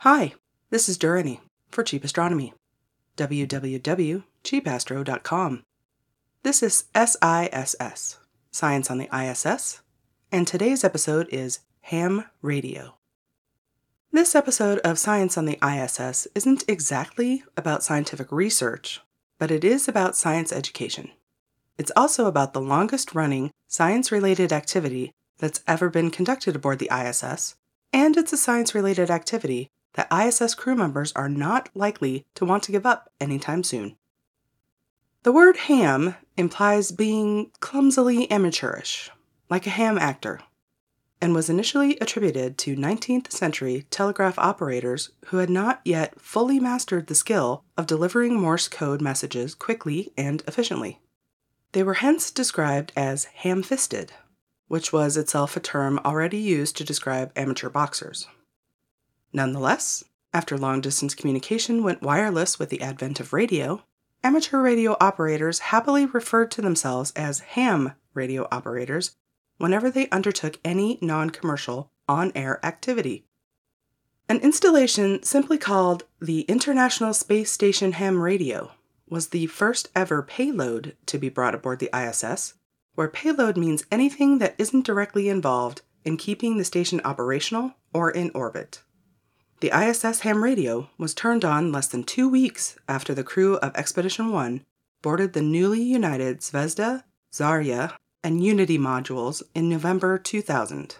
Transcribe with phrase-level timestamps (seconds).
[0.00, 0.34] Hi,
[0.68, 1.40] this is Durrani
[1.70, 2.52] for Cheap Astronomy.
[3.16, 5.62] www.cheapastro.com.
[6.42, 8.18] This is SISS,
[8.50, 9.80] Science on the ISS,
[10.30, 12.96] and today's episode is Ham Radio.
[14.12, 19.00] This episode of Science on the ISS isn't exactly about scientific research,
[19.38, 21.10] but it is about science education.
[21.78, 26.90] It's also about the longest running science related activity that's ever been conducted aboard the
[26.94, 27.54] ISS,
[27.94, 32.62] and it's a science related activity that ISS crew members are not likely to want
[32.62, 33.96] to give up anytime soon.
[35.24, 39.10] The word ham implies being clumsily amateurish,
[39.50, 40.40] like a ham actor,
[41.20, 47.06] and was initially attributed to 19th century telegraph operators who had not yet fully mastered
[47.06, 51.00] the skill of delivering Morse code messages quickly and efficiently.
[51.72, 54.12] They were hence described as ham fisted,
[54.68, 58.28] which was itself a term already used to describe amateur boxers.
[59.32, 63.82] Nonetheless, after long distance communication went wireless with the advent of radio,
[64.22, 69.16] amateur radio operators happily referred to themselves as ham radio operators
[69.58, 73.24] whenever they undertook any non commercial on air activity.
[74.28, 78.72] An installation simply called the International Space Station Ham Radio
[79.08, 82.54] was the first ever payload to be brought aboard the ISS,
[82.96, 88.30] where payload means anything that isn't directly involved in keeping the station operational or in
[88.34, 88.82] orbit.
[89.60, 93.74] The ISS ham radio was turned on less than two weeks after the crew of
[93.74, 94.62] Expedition 1
[95.00, 100.96] boarded the newly united Zvezda, Zarya, and Unity modules in November 2000.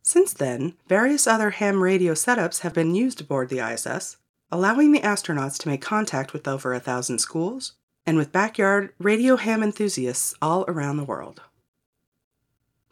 [0.00, 4.18] Since then, various other ham radio setups have been used aboard the ISS,
[4.52, 7.72] allowing the astronauts to make contact with over a thousand schools
[8.06, 11.40] and with backyard radio ham enthusiasts all around the world.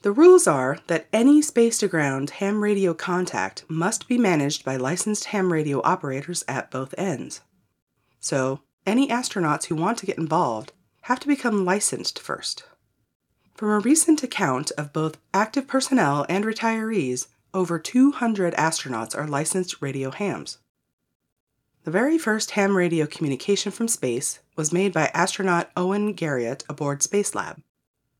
[0.04, 4.76] The rules are that any space to ground ham radio contact must be managed by
[4.76, 7.40] licensed ham radio operators at both ends.
[8.20, 10.72] So, any astronauts who want to get involved
[11.04, 12.64] have to become licensed first.
[13.54, 19.80] From a recent account of both active personnel and retirees, over 200 astronauts are licensed
[19.80, 20.58] radio hams.
[21.84, 27.00] The very first ham radio communication from space was made by astronaut Owen Garriott aboard
[27.00, 27.62] Spacelab,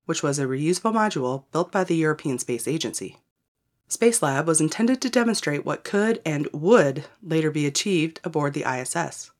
[0.06, 3.18] which was a reusable module built by the European Space Agency.
[3.88, 8.64] Space Lab was intended to demonstrate what could and would later be achieved aboard the
[8.64, 9.30] ISS.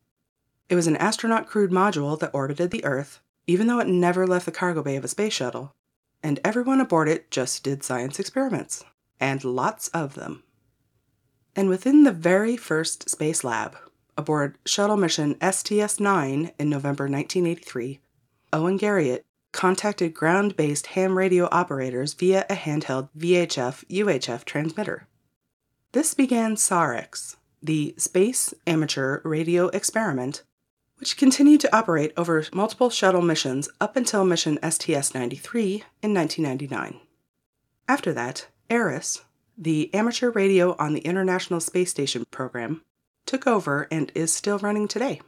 [0.68, 4.46] It was an astronaut crewed module that orbited the Earth, even though it never left
[4.46, 5.74] the cargo bay of a space shuttle,
[6.22, 8.84] and everyone aboard it just did science experiments,
[9.20, 10.42] and lots of them.
[11.56, 13.76] And within the very first space lab,
[14.16, 18.00] aboard shuttle mission STS 9 in November 1983,
[18.52, 19.24] Owen Garriott
[19.54, 25.06] contacted ground based ham radio operators via a handheld VHF UHF transmitter.
[25.92, 30.42] This began SAREX, the Space Amateur Radio Experiment,
[30.96, 37.00] which continued to operate over multiple shuttle missions up until mission STS 93 in 1999.
[37.88, 39.22] After that, ARISS,
[39.56, 42.82] the Amateur Radio on the International Space Station program,
[43.24, 45.20] took over and is still running today.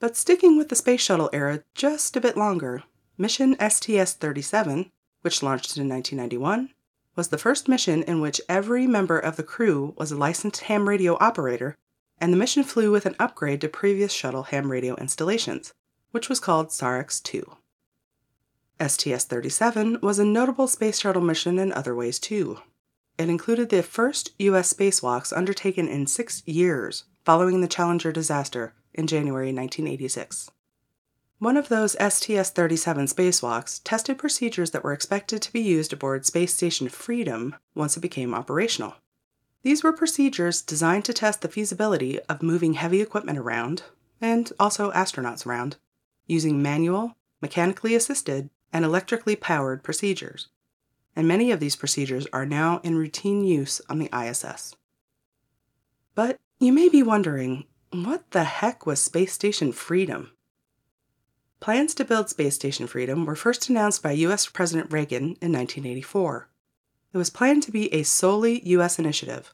[0.00, 2.82] But sticking with the space shuttle era just a bit longer,
[3.18, 4.90] mission STS 37,
[5.22, 6.70] which launched in 1991,
[7.14, 10.88] was the first mission in which every member of the crew was a licensed ham
[10.88, 11.74] radio operator
[12.18, 15.72] and the mission flew with an upgrade to previous shuttle ham radio installations,
[16.10, 17.56] which was called SAREX 2.
[18.86, 22.58] STS 37 was a notable space shuttle mission in other ways too.
[23.18, 24.72] It included the first U.S.
[24.72, 30.50] spacewalks undertaken in six years following the Challenger disaster in January 1986.
[31.38, 36.24] One of those STS 37 spacewalks tested procedures that were expected to be used aboard
[36.24, 38.94] Space Station Freedom once it became operational.
[39.62, 43.82] These were procedures designed to test the feasibility of moving heavy equipment around,
[44.18, 45.76] and also astronauts around,
[46.26, 50.48] using manual, mechanically assisted, and electrically powered procedures.
[51.14, 54.74] And many of these procedures are now in routine use on the ISS.
[56.14, 60.30] But you may be wondering what the heck was Space Station Freedom?
[61.58, 66.48] Plans to build Space Station Freedom were first announced by US President Reagan in 1984.
[67.12, 69.52] It was planned to be a solely US initiative,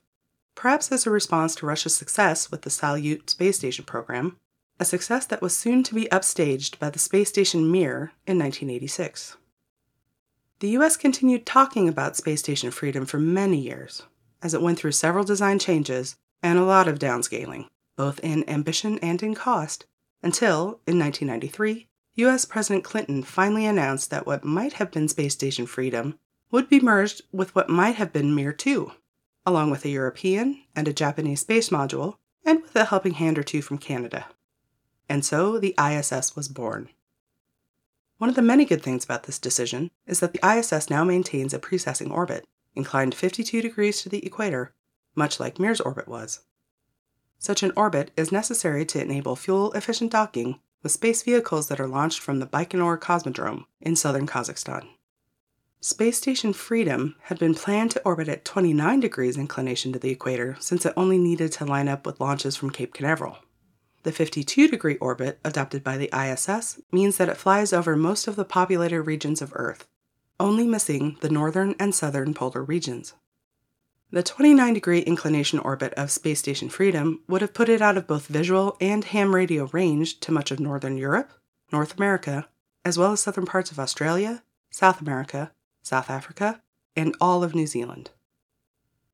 [0.54, 4.36] perhaps as a response to Russia's success with the Salyut space station program,
[4.80, 9.36] a success that was soon to be upstaged by the space station Mir in 1986.
[10.58, 14.02] The US continued talking about space station freedom for many years,
[14.42, 18.98] as it went through several design changes and a lot of downscaling, both in ambition
[18.98, 19.86] and in cost,
[20.22, 25.66] until, in 1993, US President Clinton finally announced that what might have been Space Station
[25.66, 26.18] Freedom
[26.50, 28.92] would be merged with what might have been Mir 2,
[29.46, 33.42] along with a European and a Japanese space module, and with a helping hand or
[33.42, 34.26] two from Canada.
[35.08, 36.90] And so the ISS was born.
[38.18, 41.54] One of the many good things about this decision is that the ISS now maintains
[41.54, 44.74] a precessing orbit, inclined 52 degrees to the equator,
[45.14, 46.40] much like Mir's orbit was.
[47.38, 51.88] Such an orbit is necessary to enable fuel efficient docking with space vehicles that are
[51.88, 54.88] launched from the Baikonur Cosmodrome in southern Kazakhstan.
[55.80, 60.56] Space Station Freedom had been planned to orbit at 29 degrees inclination to the equator
[60.60, 63.38] since it only needed to line up with launches from Cape Canaveral.
[64.04, 68.36] The 52 degree orbit adopted by the ISS means that it flies over most of
[68.36, 69.88] the populated regions of Earth,
[70.38, 73.14] only missing the northern and southern polar regions.
[74.14, 78.06] The 29 degree inclination orbit of Space Station Freedom would have put it out of
[78.06, 81.30] both visual and ham radio range to much of northern Europe,
[81.72, 82.46] North America,
[82.84, 86.60] as well as southern parts of Australia, South America, South Africa,
[86.94, 88.10] and all of New Zealand.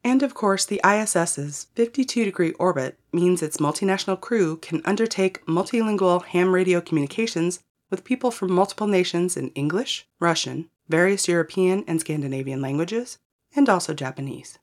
[0.03, 6.25] And of course, the ISS's 52 degree orbit means its multinational crew can undertake multilingual
[6.25, 12.61] ham radio communications with people from multiple nations in English, Russian, various European and Scandinavian
[12.61, 13.19] languages,
[13.55, 14.59] and also Japanese.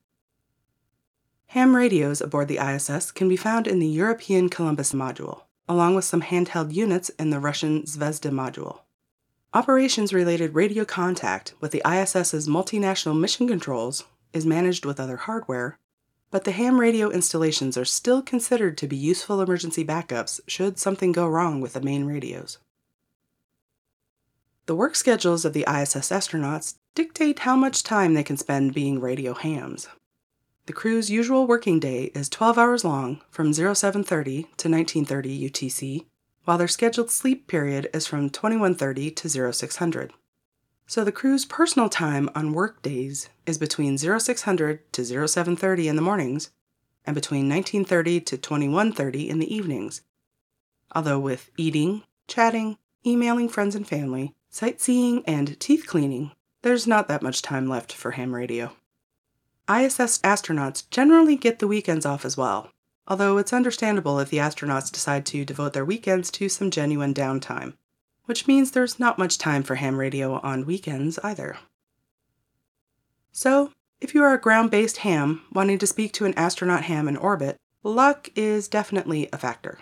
[1.47, 6.05] Ham radios aboard the ISS can be found in the European Columbus module, along with
[6.05, 8.79] some handheld units in the Russian Zvezda module.
[9.53, 14.03] Operations related radio contact with the ISS's multinational mission controls
[14.33, 15.77] is managed with other hardware,
[16.29, 21.13] but the ham radio installations are still considered to be useful emergency backups should something
[21.13, 22.57] go wrong with the main radios.
[24.65, 28.99] The work schedules of the ISS astronauts dictate how much time they can spend being
[28.99, 29.87] radio hams.
[30.65, 36.05] The crew's usual working day is 12 hours long from 0730 to 1930 UTC,
[36.45, 40.11] while their scheduled sleep period is from 2130 to 0600.
[40.87, 46.01] So the crew's personal time on work days is between 0600 to 0730 in the
[46.01, 46.49] mornings
[47.05, 50.01] and between 1930 to 2130 in the evenings.
[50.95, 56.31] Although with eating, chatting, emailing friends and family, sightseeing, and teeth cleaning,
[56.63, 58.71] there's not that much time left for ham radio.
[59.69, 62.69] ISS astronauts generally get the weekends off as well,
[63.07, 67.73] although it's understandable if the astronauts decide to devote their weekends to some genuine downtime,
[68.25, 71.57] which means there's not much time for ham radio on weekends either.
[73.31, 77.07] So, if you are a ground based ham wanting to speak to an astronaut ham
[77.07, 79.79] in orbit, luck is definitely a factor.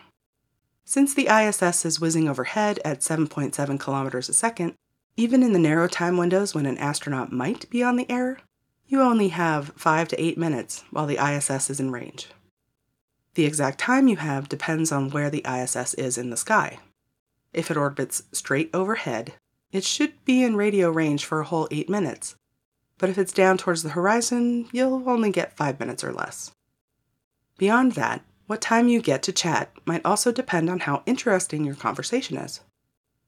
[0.85, 4.75] Since the ISS is whizzing overhead at 7.7 kilometers a second,
[5.17, 8.39] even in the narrow time windows when an astronaut might be on the air,
[8.87, 12.29] you only have 5 to 8 minutes while the ISS is in range.
[13.35, 16.79] The exact time you have depends on where the ISS is in the sky.
[17.51, 19.33] If it orbits straight overhead,
[19.71, 22.35] it should be in radio range for a whole 8 minutes.
[22.99, 26.51] But if it's down towards the horizon, you'll only get 5 minutes or less.
[27.57, 31.75] Beyond that, what time you get to chat might also depend on how interesting your
[31.75, 32.61] conversation is.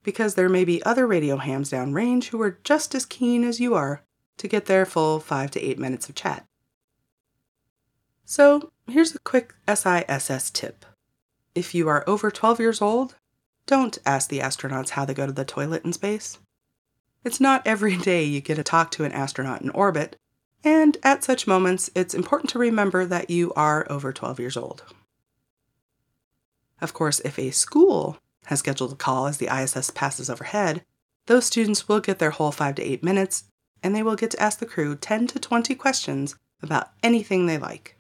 [0.04, 3.74] Because there may be other radio hams downrange who are just as keen as you
[3.74, 4.04] are
[4.38, 6.46] to get their full 5 to 8 minutes of chat.
[8.26, 10.86] So, here's a quick SISS tip.
[11.54, 13.16] If you are over 12 years old,
[13.68, 16.40] don't ask the astronauts how they go to the toilet in space.
[17.24, 20.16] It's not every day you get to talk to an astronaut in orbit,
[20.64, 24.84] and at such moments, it's important to remember that you are over 12 years old.
[26.82, 28.18] Of course, if a school
[28.48, 30.84] has scheduled a call as the ISS passes overhead,
[31.28, 33.46] those students will get their whole 5 to 8 minutes
[33.84, 37.58] and they will get to ask the crew 10 to 20 questions about anything they
[37.58, 37.98] like.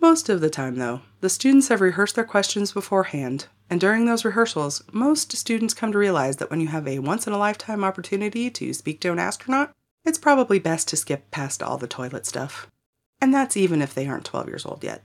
[0.00, 4.24] Most of the time, though, the students have rehearsed their questions beforehand, and during those
[4.24, 7.82] rehearsals, most students come to realize that when you have a once in a lifetime
[7.82, 9.74] opportunity to speak to an astronaut,
[10.04, 12.70] it's probably best to skip past all the toilet stuff.
[13.20, 15.02] And that's even if they aren't 12 years old yet.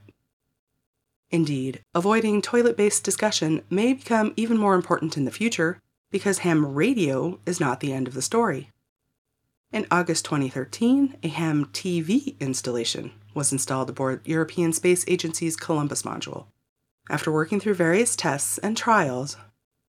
[1.30, 5.80] Indeed, avoiding toilet based discussion may become even more important in the future
[6.12, 8.70] because ham radio is not the end of the story.
[9.74, 16.46] In August 2013, a ham TV installation was installed aboard European Space Agency's Columbus module.
[17.10, 19.36] After working through various tests and trials,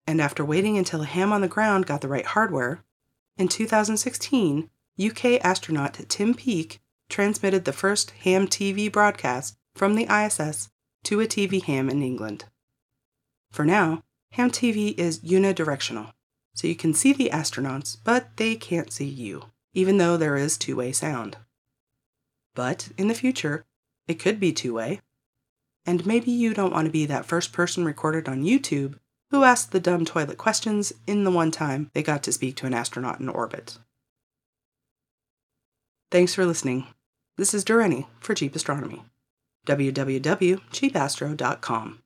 [0.08, 2.84] and after waiting until a ham on the ground got the right hardware,
[3.38, 10.72] in 2016, UK astronaut Tim Peake transmitted the first ham TV broadcast from the ISS
[11.04, 12.46] to a TV ham in England.
[13.52, 14.02] For now,
[14.32, 16.14] ham TV is unidirectional,
[16.56, 19.44] so you can see the astronauts, but they can't see you
[19.76, 21.38] even though there is two way sound.
[22.56, 23.66] But in the future,
[24.08, 25.02] it could be two way.
[25.86, 28.98] And maybe you don't want to be that first person recorded on YouTube
[29.30, 32.66] who asked the dumb toilet questions in the one time they got to speak to
[32.66, 33.78] an astronaut in orbit.
[36.10, 36.88] Thanks for listening.
[37.38, 39.04] This is Dureni for Cheap Astronomy.
[39.68, 42.00] www.cheapastro.com.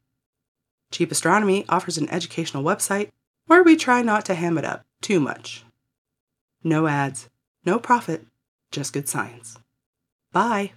[0.91, 3.11] Cheap Astronomy offers an educational website
[3.45, 5.63] where we try not to ham it up too much.
[6.63, 7.29] No ads,
[7.65, 8.25] no profit,
[8.71, 9.57] just good science.
[10.31, 10.73] Bye.